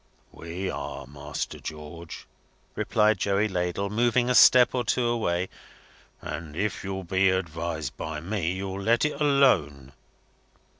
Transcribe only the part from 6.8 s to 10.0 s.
you'll be advised by me, you'll let it alone."